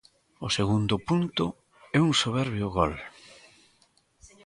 O 0.45 0.47
segundo 0.57 0.95
punto 1.09 1.45
é 1.97 1.99
un 2.07 2.11
soberbio 2.21 2.67
gol. 2.77 2.93